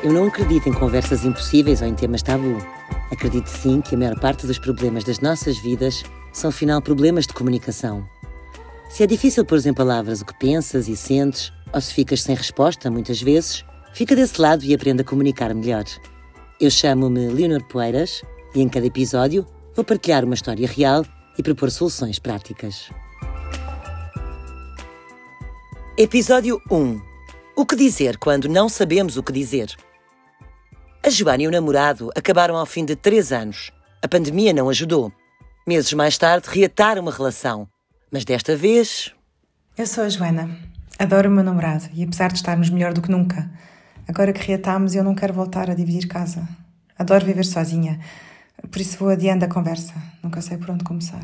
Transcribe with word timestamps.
Eu 0.00 0.12
não 0.12 0.28
acredito 0.28 0.68
em 0.68 0.72
conversas 0.72 1.24
impossíveis 1.24 1.82
ou 1.82 1.88
em 1.88 1.94
temas 1.94 2.22
tabu. 2.22 2.56
Acredito 3.10 3.48
sim 3.48 3.80
que 3.80 3.96
a 3.96 3.98
maior 3.98 4.16
parte 4.20 4.46
dos 4.46 4.56
problemas 4.56 5.02
das 5.02 5.18
nossas 5.18 5.58
vidas 5.58 6.04
são, 6.32 6.50
afinal, 6.50 6.80
problemas 6.80 7.26
de 7.26 7.34
comunicação. 7.34 8.08
Se 8.88 9.02
é 9.02 9.06
difícil 9.08 9.44
pôr 9.44 9.58
em 9.66 9.74
palavras 9.74 10.20
o 10.20 10.24
que 10.24 10.38
pensas 10.38 10.86
e 10.86 10.96
sentes, 10.96 11.52
ou 11.72 11.80
se 11.80 11.92
ficas 11.92 12.22
sem 12.22 12.36
resposta, 12.36 12.88
muitas 12.88 13.20
vezes, 13.20 13.64
fica 13.92 14.14
desse 14.14 14.40
lado 14.40 14.64
e 14.64 14.72
aprenda 14.72 15.02
a 15.02 15.04
comunicar 15.04 15.52
melhor. 15.52 15.84
Eu 16.60 16.70
chamo-me 16.70 17.26
Leonor 17.26 17.64
Poeiras 17.64 18.22
e 18.54 18.62
em 18.62 18.68
cada 18.68 18.86
episódio 18.86 19.44
vou 19.74 19.84
partilhar 19.84 20.24
uma 20.24 20.34
história 20.34 20.68
real 20.68 21.04
e 21.36 21.42
propor 21.42 21.72
soluções 21.72 22.20
práticas. 22.20 22.88
Episódio 25.96 26.62
1 26.70 27.00
O 27.56 27.66
que 27.66 27.74
dizer 27.74 28.16
quando 28.16 28.48
não 28.48 28.68
sabemos 28.68 29.16
o 29.16 29.24
que 29.24 29.32
dizer? 29.32 29.76
A 31.08 31.10
Joana 31.10 31.42
e 31.42 31.48
o 31.48 31.50
namorado 31.50 32.10
acabaram 32.14 32.54
ao 32.54 32.66
fim 32.66 32.84
de 32.84 32.94
três 32.94 33.32
anos. 33.32 33.72
A 34.02 34.06
pandemia 34.06 34.52
não 34.52 34.68
ajudou. 34.68 35.10
Meses 35.66 35.90
mais 35.94 36.18
tarde, 36.18 36.46
reataram 36.50 37.00
uma 37.00 37.10
relação. 37.10 37.66
Mas 38.12 38.26
desta 38.26 38.54
vez. 38.54 39.14
Eu 39.74 39.86
sou 39.86 40.04
a 40.04 40.08
Joana. 40.10 40.54
Adoro 40.98 41.30
o 41.30 41.32
meu 41.32 41.42
namorado 41.42 41.88
e 41.94 42.04
apesar 42.04 42.28
de 42.28 42.34
estarmos 42.34 42.68
melhor 42.68 42.92
do 42.92 43.00
que 43.00 43.10
nunca, 43.10 43.50
agora 44.06 44.34
que 44.34 44.46
reatámos 44.46 44.94
eu 44.94 45.02
não 45.02 45.14
quero 45.14 45.32
voltar 45.32 45.70
a 45.70 45.74
dividir 45.74 46.06
casa. 46.06 46.46
Adoro 46.98 47.24
viver 47.24 47.46
sozinha. 47.46 47.98
Por 48.70 48.78
isso 48.78 48.98
vou 48.98 49.08
adiando 49.08 49.46
a 49.46 49.48
conversa. 49.48 49.94
Nunca 50.22 50.42
sei 50.42 50.58
por 50.58 50.68
onde 50.72 50.84
começar. 50.84 51.22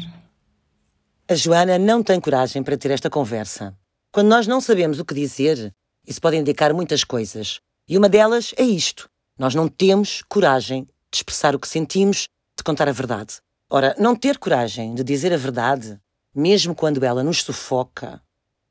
A 1.29 1.35
Joana 1.35 1.79
não 1.79 2.03
tem 2.03 2.19
coragem 2.19 2.63
para 2.63 2.79
ter 2.79 2.91
esta 2.91 3.11
conversa. 3.11 3.77
Quando 4.11 4.29
nós 4.29 4.47
não 4.47 4.63
sabemos 4.63 4.99
o 4.99 5.05
que 5.05 5.13
dizer, 5.13 5.75
isso 6.09 6.23
pode 6.23 6.39
indicar 6.39 6.73
muitas 6.73 7.05
coisas. 7.05 7.61
E 7.87 7.99
uma 7.99 8.09
delas 8.09 8.55
é 8.57 8.63
isto. 8.63 9.13
Nós 9.37 9.55
não 9.55 9.69
temos 9.69 10.23
coragem 10.29 10.85
de 11.11 11.17
expressar 11.17 11.57
o 11.57 11.59
que 11.59 11.67
sentimos, 11.67 12.29
de 12.57 12.63
contar 12.63 12.89
a 12.89 12.93
verdade. 12.93 13.39
Ora, 13.69 13.95
não 13.99 14.15
ter 14.15 14.39
coragem 14.39 14.95
de 14.95 15.03
dizer 15.03 15.33
a 15.33 15.37
verdade, 15.37 15.99
mesmo 16.33 16.73
quando 16.73 17.05
ela 17.05 17.25
nos 17.25 17.43
sufoca, 17.43 18.23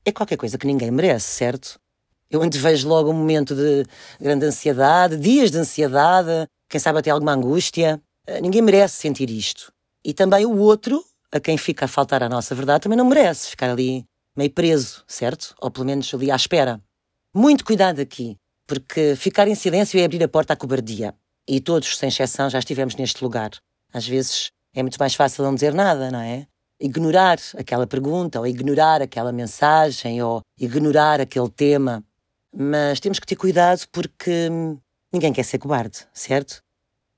é 0.06 0.12
qualquer 0.12 0.38
coisa 0.38 0.58
que 0.58 0.66
ninguém 0.66 0.90
merece, 0.90 1.28
certo? 1.28 1.78
Eu 2.30 2.42
antevejo 2.42 2.88
logo 2.88 3.10
um 3.10 3.14
momento 3.14 3.54
de 3.54 3.86
grande 4.20 4.46
ansiedade, 4.46 5.18
dias 5.18 5.52
de 5.52 5.58
ansiedade, 5.58 6.48
quem 6.70 6.80
sabe 6.80 7.00
até 7.00 7.10
alguma 7.10 7.34
angústia. 7.34 8.02
Eh, 8.26 8.40
ninguém 8.40 8.62
merece 8.62 9.02
sentir 9.02 9.30
isto. 9.30 9.72
E 10.04 10.14
também 10.14 10.46
o 10.46 10.58
outro, 10.58 11.04
a 11.32 11.40
quem 11.42 11.58
fica 11.58 11.86
a 11.86 11.88
faltar 11.90 12.24
a 12.24 12.30
nossa 12.30 12.56
verdade, 12.56 12.84
também 12.84 12.98
não 12.98 13.06
merece 13.06 13.50
ficar 13.50 13.70
ali 13.70 14.06
meio 14.36 14.50
preso, 14.50 15.04
certo? 15.08 15.54
Ou 15.62 15.70
pelo 15.70 15.86
menos 15.86 16.12
ali 16.14 16.32
à 16.32 16.36
espera. 16.36 16.82
Muito 17.34 17.66
cuidado 17.66 18.00
aqui 18.00 18.38
porque 18.68 19.16
ficar 19.16 19.48
em 19.48 19.56
silêncio 19.56 20.00
é 20.00 20.06
abrir 20.06 20.24
a 20.24 20.28
porta 20.28 20.54
à 20.54 20.56
cobardia. 20.56 21.14
E 21.48 21.60
todos, 21.60 21.98
sem 21.98 22.10
exceção, 22.10 22.50
já 22.50 22.60
estivemos 22.60 22.96
neste 22.96 23.24
lugar. 23.24 23.52
Às 23.94 24.08
vezes 24.08 24.52
é 24.74 24.82
muito 24.82 24.98
mais 24.98 25.14
fácil 25.14 25.44
não 25.44 25.54
dizer 25.54 25.74
nada, 25.74 26.10
não 26.10 26.20
é? 26.20 26.48
Ignorar 26.80 27.38
aquela 27.58 27.86
pergunta, 27.86 28.40
ou 28.40 28.48
ignorar 28.48 29.02
aquela 29.02 29.32
mensagem, 29.32 30.22
ou 30.22 30.42
ignorar 30.60 31.22
aquele 31.22 31.50
tema. 31.50 32.04
Mas 32.56 33.00
temos 33.00 33.20
que 33.20 33.28
ter 33.28 33.36
cuidado 33.36 33.86
porque 33.92 34.50
ninguém 35.12 35.34
quer 35.34 35.44
ser 35.44 35.60
cobarde, 35.60 36.08
certo? 36.14 36.62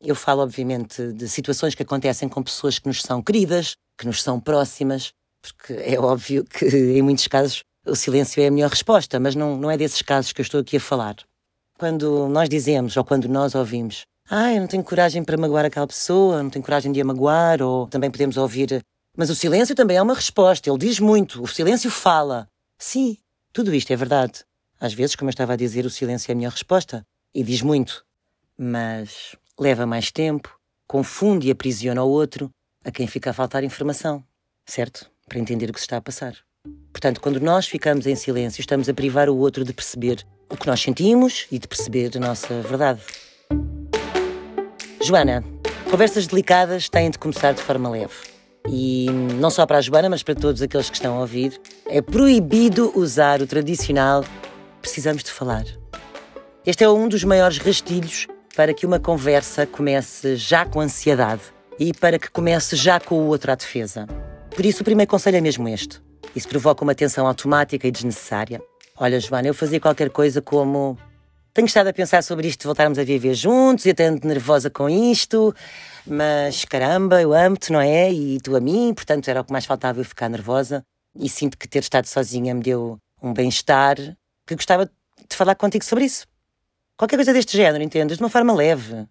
Eu 0.02 0.16
falo, 0.16 0.42
obviamente, 0.42 1.14
de 1.14 1.28
situações 1.30 1.74
que 1.74 1.84
acontecem 1.84 2.28
com 2.28 2.44
pessoas 2.44 2.78
que 2.78 2.88
nos 2.88 3.02
são 3.02 3.22
queridas, 3.22 3.76
que 3.98 4.06
nos 4.06 4.22
são 4.22 4.40
próximas, 4.40 5.14
porque 5.42 5.74
é 5.74 6.00
óbvio 6.00 6.44
que, 6.44 6.66
em 6.66 7.02
muitos 7.02 7.28
casos, 7.28 7.64
o 7.86 7.96
silêncio 7.96 8.42
é 8.42 8.48
a 8.48 8.52
melhor 8.52 8.70
resposta, 8.70 9.20
mas 9.20 9.36
não, 9.36 9.56
não 9.58 9.72
é 9.72 9.78
desses 9.78 10.02
casos 10.02 10.34
que 10.34 10.42
eu 10.42 10.44
estou 10.44 10.60
aqui 10.60 10.78
a 10.78 10.80
falar. 10.80 11.16
Quando 11.78 12.30
nós 12.30 12.48
dizemos 12.48 12.96
ou 12.96 13.04
quando 13.04 13.28
nós 13.28 13.54
ouvimos, 13.54 14.06
ah, 14.30 14.54
eu 14.54 14.62
não 14.62 14.68
tenho 14.68 14.84
coragem 14.84 15.24
para 15.26 15.38
magoar 15.38 15.66
aquela 15.66 15.86
pessoa, 15.86 16.42
não 16.42 16.50
tenho 16.50 16.64
coragem 16.64 16.90
de 16.90 17.02
a 17.02 17.06
magoar, 17.06 17.62
ou 17.62 17.88
também 17.88 18.10
podemos 18.10 18.38
ouvir, 18.38 18.82
mas 19.16 19.30
o 19.30 19.36
silêncio 19.36 19.76
também 19.76 19.98
é 19.98 20.02
uma 20.02 20.14
resposta, 20.14 20.70
ele 20.70 20.80
diz 20.80 21.02
muito, 21.02 21.44
o 21.44 21.48
silêncio 21.48 21.92
fala. 21.92 22.48
Sim, 22.80 23.18
tudo 23.52 23.76
isto 23.76 23.92
é 23.92 23.96
verdade. 23.96 24.46
Às 24.80 24.94
vezes, 24.94 25.18
como 25.18 25.30
eu 25.30 25.32
estava 25.32 25.54
a 25.54 25.58
dizer, 25.58 25.86
o 25.86 25.90
silêncio 25.90 26.32
é 26.32 26.34
a 26.34 26.36
minha 26.36 26.50
resposta 26.50 27.06
e 27.34 27.44
diz 27.44 27.62
muito, 27.62 28.06
mas 28.58 29.36
leva 29.60 29.86
mais 29.86 30.12
tempo, 30.12 30.58
confunde 30.88 31.50
e 31.50 31.52
aprisiona 31.52 32.02
o 32.04 32.10
outro, 32.10 32.50
a 32.86 32.92
quem 32.92 33.06
fica 33.06 33.32
a 33.32 33.34
faltar 33.34 33.66
informação, 33.66 34.24
certo? 34.66 35.12
Para 35.28 35.40
entender 35.40 35.70
o 35.70 35.74
que 35.74 35.80
se 35.80 35.86
está 35.86 35.98
a 35.98 36.02
passar. 36.02 36.38
Portanto, 36.92 37.20
quando 37.20 37.42
nós 37.42 37.68
ficamos 37.68 38.08
em 38.08 38.16
silêncio, 38.16 38.62
estamos 38.62 38.88
a 38.88 38.94
privar 38.94 39.30
o 39.30 39.38
outro 39.38 39.66
de 39.66 39.74
perceber 39.74 40.26
o 40.50 40.58
que 40.58 40.68
nós 40.68 40.82
sentimos 40.82 41.48
e 41.52 41.60
de 41.60 41.68
perceber 41.68 42.12
a 42.16 42.20
nossa 42.20 42.62
verdade. 42.62 43.02
Joana, 45.02 45.44
conversas 45.90 46.28
delicadas 46.28 46.90
têm 46.90 47.10
de 47.10 47.20
começar 47.20 47.54
de 47.54 47.62
forma 47.62 47.90
leve. 47.90 48.14
E 48.68 49.08
não 49.40 49.50
só 49.50 49.66
para 49.66 49.78
a 49.78 49.82
Joana, 49.82 50.10
mas 50.10 50.24
para 50.24 50.34
todos 50.34 50.62
aqueles 50.62 50.90
que 50.90 50.96
estão 50.96 51.18
a 51.18 51.20
ouvir, 51.22 51.60
é 51.88 52.02
proibido 52.02 52.92
usar 52.96 53.42
o 53.42 53.48
tradicional 53.48 54.24
precisamos 54.86 55.24
de 55.24 55.32
falar. 55.32 55.66
Este 56.64 56.84
é 56.84 56.90
um 56.90 57.08
dos 57.08 57.24
maiores 57.24 57.58
rastilhos 57.58 58.28
para 58.56 58.72
que 58.72 58.86
uma 58.86 59.00
conversa 59.00 59.66
comece 59.66 60.36
já 60.36 60.64
com 60.64 60.80
ansiedade 60.80 61.42
e 61.80 61.92
para 61.92 62.20
que 62.20 62.30
comece 62.30 62.76
já 62.76 63.00
com 63.00 63.16
o 63.16 63.28
outro 63.28 63.52
à 63.52 63.56
defesa. 63.56 64.06
Por 64.56 64.64
isso, 64.64 64.82
o 64.82 64.86
primeiro 64.86 65.10
conselho 65.10 65.38
é 65.38 65.42
mesmo 65.42 65.68
este. 65.68 66.02
Isso 66.36 66.48
provoca 66.48 66.84
uma 66.84 66.94
tensão 66.94 67.26
automática 67.26 67.88
e 67.88 67.92
desnecessária. 67.92 68.62
Olha, 68.98 69.20
Joana, 69.20 69.50
eu 69.50 69.54
fazia 69.54 69.80
qualquer 69.80 70.10
coisa 70.10 70.42
como. 70.42 70.98
Tenho 71.54 71.66
estado 71.66 71.88
a 71.88 71.94
pensar 71.94 72.24
sobre 72.24 72.48
isto 72.48 72.64
voltarmos 72.66 72.98
a 72.98 73.04
viver 73.04 73.34
juntos 73.34 73.86
e 73.86 73.90
até 73.90 74.10
nervosa 74.10 74.70
com 74.70 74.90
isto, 74.90 75.54
mas 76.06 76.64
caramba, 76.64 77.22
eu 77.22 77.34
amo-te, 77.34 77.74
não 77.74 77.80
é? 77.82 78.12
E 78.12 78.40
tu 78.40 78.56
a 78.56 78.60
mim, 78.62 78.94
portanto 78.94 79.28
era 79.28 79.42
o 79.42 79.44
que 79.44 79.52
mais 79.52 79.66
faltava 79.66 80.00
eu 80.00 80.06
ficar 80.06 80.30
nervosa. 80.30 80.82
E 81.18 81.28
sinto 81.28 81.58
que 81.58 81.68
ter 81.68 81.80
estado 81.80 82.06
sozinha 82.06 82.54
me 82.54 82.62
deu 82.62 82.98
um 83.22 83.34
bem-estar 83.34 83.98
que 84.48 84.56
gostava 84.56 84.86
de 84.86 85.36
falar 85.36 85.56
contigo 85.56 85.84
sobre 85.84 86.06
isso. 86.06 86.26
Qualquer 86.98 87.18
coisa 87.18 87.34
deste 87.34 87.58
género, 87.58 87.84
entendes? 87.84 88.18
De 88.18 88.24
uma 88.24 88.30
forma 88.30 88.54
leve. 88.54 89.06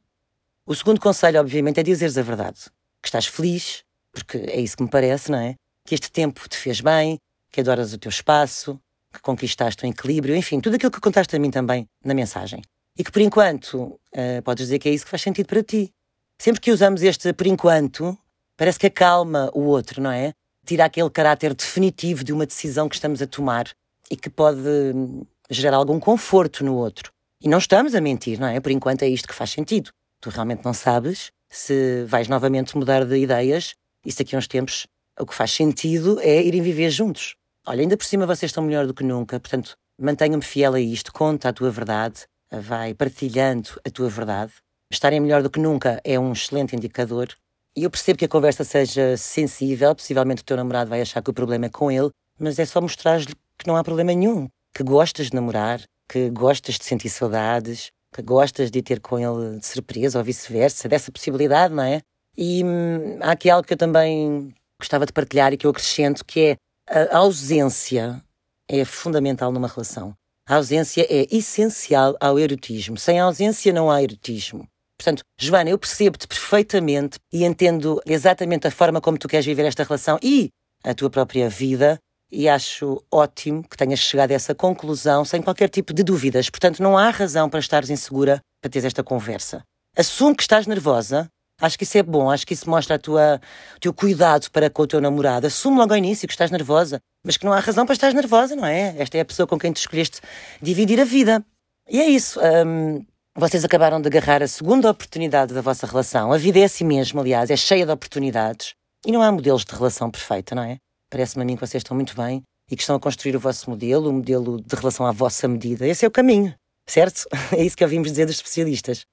O 0.66 0.74
segundo 0.74 1.00
conselho, 1.00 1.40
obviamente, 1.40 1.80
é 1.80 1.82
dizeres 1.82 2.16
a 2.16 2.22
verdade. 2.22 2.60
Que 3.02 3.08
estás 3.08 3.26
feliz, 3.26 3.82
porque 4.12 4.38
é 4.38 4.60
isso 4.60 4.78
que 4.78 4.82
me 4.82 4.88
parece, 4.88 5.30
não 5.30 5.38
é? 5.38 5.54
Que 5.86 5.94
este 5.94 6.10
tempo 6.10 6.48
te 6.48 6.56
fez 6.56 6.80
bem, 6.80 7.18
que 7.50 7.60
adoras 7.60 7.92
o 7.92 7.98
teu 7.98 8.08
espaço, 8.08 8.78
que 9.14 9.22
conquistaste 9.22 9.84
o 9.84 9.88
equilíbrio, 9.88 10.36
enfim, 10.36 10.60
tudo 10.60 10.74
aquilo 10.74 10.90
que 10.90 11.00
contaste 11.00 11.34
a 11.34 11.38
mim 11.38 11.50
também 11.50 11.88
na 12.04 12.12
mensagem. 12.12 12.62
E 12.98 13.02
que 13.02 13.10
por 13.10 13.22
enquanto 13.22 13.74
uh, 13.74 14.42
podes 14.44 14.66
dizer 14.66 14.78
que 14.78 14.88
é 14.88 14.92
isso 14.92 15.04
que 15.04 15.10
faz 15.10 15.22
sentido 15.22 15.46
para 15.46 15.62
ti. 15.62 15.90
Sempre 16.38 16.60
que 16.60 16.70
usamos 16.70 17.02
este 17.02 17.32
por 17.32 17.46
enquanto, 17.46 18.16
parece 18.56 18.78
que 18.78 18.86
acalma 18.86 19.50
o 19.54 19.62
outro, 19.62 20.02
não 20.02 20.10
é? 20.10 20.32
Tira 20.66 20.84
aquele 20.84 21.10
caráter 21.10 21.54
definitivo 21.54 22.24
de 22.24 22.32
uma 22.32 22.46
decisão 22.46 22.88
que 22.88 22.94
estamos 22.94 23.20
a 23.22 23.26
tomar 23.26 23.70
e 24.10 24.16
que 24.16 24.30
pode 24.30 24.60
hum, 24.60 25.24
gerar 25.50 25.76
algum 25.76 25.98
conforto 26.00 26.64
no 26.64 26.74
outro. 26.74 27.12
E 27.40 27.48
não 27.48 27.58
estamos 27.58 27.94
a 27.94 28.00
mentir, 28.00 28.38
não 28.40 28.48
é? 28.48 28.58
Por 28.60 28.72
enquanto 28.72 29.02
é 29.02 29.08
isto 29.08 29.28
que 29.28 29.34
faz 29.34 29.50
sentido. 29.50 29.90
Tu 30.20 30.30
realmente 30.30 30.64
não 30.64 30.72
sabes 30.72 31.30
se 31.50 32.04
vais 32.06 32.28
novamente 32.28 32.76
mudar 32.76 33.04
de 33.04 33.16
ideias 33.16 33.74
e 34.04 34.10
se 34.10 34.18
daqui 34.18 34.34
a 34.34 34.38
uns 34.38 34.48
tempos 34.48 34.86
o 35.18 35.26
que 35.26 35.34
faz 35.34 35.52
sentido 35.52 36.18
é 36.20 36.42
irem 36.42 36.62
viver 36.62 36.90
juntos. 36.90 37.36
Olha, 37.66 37.80
ainda 37.80 37.96
por 37.96 38.04
cima 38.04 38.26
vocês 38.26 38.50
estão 38.50 38.62
melhor 38.62 38.86
do 38.86 38.92
que 38.92 39.02
nunca, 39.02 39.40
portanto, 39.40 39.74
mantenha-me 39.98 40.42
fiel 40.42 40.74
a 40.74 40.80
isto, 40.80 41.10
conta 41.10 41.48
a 41.48 41.52
tua 41.52 41.70
verdade, 41.70 42.26
vai 42.52 42.92
partilhando 42.92 43.80
a 43.86 43.90
tua 43.90 44.10
verdade. 44.10 44.52
Estarem 44.92 45.18
melhor 45.18 45.42
do 45.42 45.48
que 45.48 45.58
nunca 45.58 45.98
é 46.04 46.20
um 46.20 46.32
excelente 46.32 46.76
indicador. 46.76 47.28
E 47.74 47.84
eu 47.84 47.90
percebo 47.90 48.18
que 48.18 48.26
a 48.26 48.28
conversa 48.28 48.64
seja 48.64 49.16
sensível, 49.16 49.94
possivelmente 49.94 50.42
o 50.42 50.44
teu 50.44 50.58
namorado 50.58 50.90
vai 50.90 51.00
achar 51.00 51.22
que 51.22 51.30
o 51.30 51.34
problema 51.34 51.64
é 51.64 51.68
com 51.70 51.90
ele, 51.90 52.10
mas 52.38 52.58
é 52.58 52.66
só 52.66 52.82
mostrar-lhe 52.82 53.34
que 53.58 53.66
não 53.66 53.76
há 53.76 53.82
problema 53.82 54.12
nenhum, 54.12 54.46
que 54.74 54.82
gostas 54.82 55.30
de 55.30 55.34
namorar, 55.34 55.80
que 56.06 56.28
gostas 56.28 56.78
de 56.78 56.84
sentir 56.84 57.08
saudades, 57.08 57.90
que 58.14 58.20
gostas 58.20 58.70
de 58.70 58.82
ter 58.82 59.00
com 59.00 59.18
ele 59.18 59.58
de 59.58 59.66
surpresa 59.66 60.18
ou 60.18 60.24
vice-versa, 60.24 60.86
dessa 60.86 61.10
possibilidade, 61.10 61.72
não 61.72 61.82
é? 61.82 62.02
E 62.36 62.62
hum, 62.62 63.18
há 63.22 63.32
aqui 63.32 63.48
algo 63.48 63.66
que 63.66 63.72
eu 63.72 63.78
também 63.78 64.54
gostava 64.78 65.06
de 65.06 65.14
partilhar 65.14 65.54
e 65.54 65.56
que 65.56 65.66
eu 65.66 65.70
acrescento, 65.70 66.24
que 66.26 66.40
é 66.40 66.56
a 66.88 67.18
ausência 67.18 68.22
é 68.68 68.84
fundamental 68.84 69.52
numa 69.52 69.68
relação. 69.68 70.14
A 70.46 70.56
ausência 70.56 71.06
é 71.08 71.26
essencial 71.34 72.16
ao 72.20 72.38
erotismo. 72.38 72.98
Sem 72.98 73.18
ausência 73.18 73.72
não 73.72 73.90
há 73.90 74.02
erotismo. 74.02 74.68
Portanto, 74.98 75.22
Joana, 75.38 75.70
eu 75.70 75.78
percebo-te 75.78 76.26
perfeitamente 76.26 77.18
e 77.32 77.44
entendo 77.44 78.00
exatamente 78.06 78.66
a 78.66 78.70
forma 78.70 79.00
como 79.00 79.18
tu 79.18 79.26
queres 79.26 79.46
viver 79.46 79.64
esta 79.64 79.82
relação 79.82 80.18
e 80.22 80.50
a 80.84 80.94
tua 80.94 81.10
própria 81.10 81.48
vida 81.48 81.98
e 82.30 82.48
acho 82.48 83.02
ótimo 83.10 83.62
que 83.68 83.76
tenhas 83.76 84.00
chegado 84.00 84.30
a 84.32 84.34
essa 84.34 84.54
conclusão 84.54 85.24
sem 85.24 85.40
qualquer 85.40 85.68
tipo 85.68 85.92
de 85.92 86.02
dúvidas. 86.02 86.50
Portanto, 86.50 86.82
não 86.82 86.98
há 86.98 87.10
razão 87.10 87.48
para 87.48 87.60
estares 87.60 87.90
insegura 87.90 88.40
para 88.60 88.70
teres 88.70 88.84
esta 88.84 89.02
conversa. 89.02 89.62
Assume 89.96 90.34
que 90.34 90.42
estás 90.42 90.66
nervosa, 90.66 91.28
Acho 91.60 91.78
que 91.78 91.84
isso 91.84 91.96
é 91.96 92.02
bom, 92.02 92.30
acho 92.30 92.46
que 92.46 92.52
isso 92.52 92.68
mostra 92.68 92.96
a 92.96 92.98
tua, 92.98 93.40
o 93.76 93.80
teu 93.80 93.94
cuidado 93.94 94.50
para 94.50 94.68
com 94.68 94.82
o 94.82 94.86
teu 94.86 95.00
namorado. 95.00 95.46
Assume 95.46 95.78
logo 95.78 95.92
ao 95.92 95.98
início 95.98 96.26
que 96.26 96.34
estás 96.34 96.50
nervosa, 96.50 96.98
mas 97.24 97.36
que 97.36 97.44
não 97.44 97.52
há 97.52 97.60
razão 97.60 97.86
para 97.86 97.94
estar 97.94 98.12
nervosa, 98.12 98.56
não 98.56 98.66
é? 98.66 98.94
Esta 98.98 99.18
é 99.18 99.20
a 99.20 99.24
pessoa 99.24 99.46
com 99.46 99.58
quem 99.58 99.72
tu 99.72 99.76
escolheste 99.76 100.20
dividir 100.60 101.00
a 101.00 101.04
vida. 101.04 101.44
E 101.88 102.00
é 102.00 102.06
isso. 102.06 102.40
Um, 102.40 103.04
Vocês 103.36 103.64
acabaram 103.64 104.00
de 104.00 104.08
agarrar 104.08 104.42
a 104.42 104.48
segunda 104.48 104.90
oportunidade 104.90 105.54
da 105.54 105.60
vossa 105.60 105.86
relação. 105.86 106.32
A 106.32 106.38
vida 106.38 106.58
é 106.58 106.64
assim 106.64 106.84
mesmo, 106.84 107.20
aliás, 107.20 107.50
é 107.50 107.56
cheia 107.56 107.86
de 107.86 107.92
oportunidades. 107.92 108.74
E 109.06 109.12
não 109.12 109.22
há 109.22 109.30
modelos 109.30 109.64
de 109.64 109.74
relação 109.74 110.10
perfeita, 110.10 110.54
não 110.54 110.62
é? 110.62 110.78
Parece-me 111.10 111.42
a 111.42 111.46
mim 111.46 111.56
que 111.56 111.66
vocês 111.66 111.82
estão 111.82 111.94
muito 111.94 112.16
bem 112.16 112.42
e 112.70 112.76
que 112.76 112.82
estão 112.82 112.96
a 112.96 113.00
construir 113.00 113.36
o 113.36 113.40
vosso 113.40 113.68
modelo, 113.70 114.08
o 114.08 114.12
modelo 114.12 114.60
de 114.60 114.74
relação 114.74 115.06
à 115.06 115.12
vossa 115.12 115.46
medida. 115.46 115.86
Esse 115.86 116.04
é 116.04 116.08
o 116.08 116.10
caminho, 116.10 116.54
certo? 116.88 117.26
É 117.56 117.62
isso 117.62 117.76
que 117.76 117.84
ouvimos 117.84 118.10
dizer 118.10 118.26
dos 118.26 118.36
especialistas. 118.36 119.04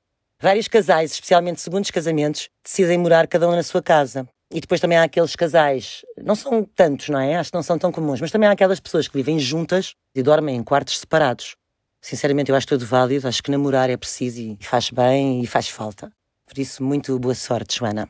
Vários 0.42 0.68
casais, 0.68 1.12
especialmente 1.12 1.62
segundos 1.62 1.92
casamentos, 1.92 2.50
decidem 2.64 2.98
morar 2.98 3.28
cada 3.28 3.48
um 3.48 3.52
na 3.52 3.62
sua 3.62 3.80
casa. 3.80 4.28
E 4.52 4.60
depois 4.60 4.82
também 4.82 4.98
há 4.98 5.04
aqueles 5.04 5.36
casais, 5.36 6.02
não 6.18 6.34
são 6.34 6.64
tantos, 6.64 7.10
não 7.10 7.20
é? 7.20 7.36
Acho 7.36 7.52
que 7.52 7.56
não 7.56 7.62
são 7.62 7.78
tão 7.78 7.92
comuns, 7.92 8.20
mas 8.20 8.32
também 8.32 8.50
há 8.50 8.52
aquelas 8.52 8.80
pessoas 8.80 9.08
que 9.08 9.16
vivem 9.16 9.38
juntas 9.38 9.94
e 10.16 10.24
dormem 10.24 10.56
em 10.56 10.64
quartos 10.64 10.98
separados. 11.00 11.56
Sinceramente, 12.02 12.50
eu 12.50 12.56
acho 12.56 12.66
tudo 12.66 12.84
válido, 12.88 13.28
acho 13.28 13.44
que 13.44 13.52
namorar 13.52 13.92
é 13.92 13.96
preciso 13.96 14.42
e 14.42 14.58
faz 14.60 14.90
bem 14.90 15.44
e 15.44 15.48
faz 15.48 15.70
falta. 15.70 16.12
Por 16.48 16.58
isso, 16.58 16.84
muito 16.84 17.20
boa 17.20 17.36
sorte, 17.36 17.78
Joana. 17.78 18.10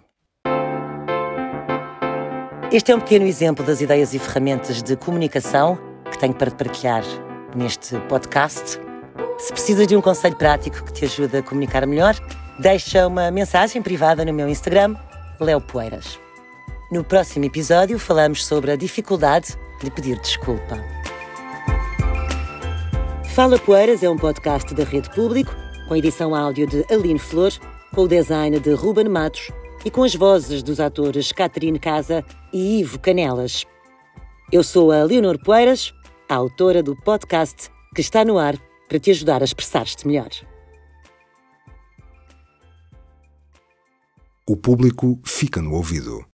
Este 2.72 2.94
é 2.94 2.96
um 2.96 3.02
pequeno 3.02 3.26
exemplo 3.26 3.66
das 3.66 3.82
ideias 3.82 4.14
e 4.14 4.20
ferramentas 4.20 4.82
de 4.82 4.96
comunicação 4.96 5.78
que 6.10 6.18
tenho 6.18 6.34
para 6.34 6.50
te 6.50 6.56
partilhar 6.56 7.04
neste 7.54 8.00
podcast. 8.08 8.80
Se 9.42 9.52
precisas 9.52 9.88
de 9.88 9.98
um 9.98 10.02
conselho 10.02 10.36
prático 10.36 10.84
que 10.86 10.94
te 10.94 11.06
ajude 11.06 11.36
a 11.36 11.42
comunicar 11.42 11.84
melhor, 11.88 12.16
deixa 12.60 13.08
uma 13.08 13.32
mensagem 13.32 13.82
privada 13.82 14.24
no 14.24 14.32
meu 14.32 14.48
Instagram, 14.48 14.96
Leo 15.40 15.60
Poeiras. 15.60 16.20
No 16.92 17.04
próximo 17.04 17.46
episódio 17.46 17.98
falamos 17.98 18.46
sobre 18.46 18.72
a 18.72 18.76
dificuldade 18.76 19.58
de 19.82 19.90
pedir 19.90 20.20
desculpa. 20.20 20.78
Fala 23.34 23.58
Poeiras 23.58 24.04
é 24.04 24.10
um 24.12 24.16
podcast 24.16 24.76
da 24.76 24.84
Rede 24.84 25.10
Público, 25.10 25.52
com 25.88 25.96
edição 25.96 26.36
áudio 26.36 26.68
de 26.68 26.86
Aline 26.94 27.18
Flor, 27.18 27.52
com 27.96 28.02
o 28.04 28.08
design 28.08 28.60
de 28.60 28.74
Ruben 28.74 29.10
Matos 29.10 29.50
e 29.84 29.90
com 29.90 30.04
as 30.04 30.14
vozes 30.14 30.62
dos 30.62 30.80
atores 30.80 31.32
Catarine 31.32 31.80
Casa 31.80 32.24
e 32.54 32.82
Ivo 32.82 33.00
Canelas. 33.00 33.66
Eu 34.52 34.62
sou 34.62 34.92
a 34.92 35.02
Leonor 35.02 35.40
Poeiras, 35.40 35.96
a 36.30 36.36
autora 36.36 36.84
do 36.84 36.96
podcast 36.96 37.72
que 37.96 38.02
está 38.02 38.24
no 38.24 38.38
ar 38.38 38.56
para 38.92 39.00
te 39.00 39.10
ajudar 39.10 39.42
a 39.42 39.46
expressar-te 39.46 40.06
melhor. 40.06 40.28
O 44.46 44.58
público 44.58 45.18
fica 45.24 45.62
no 45.62 45.72
ouvido. 45.76 46.26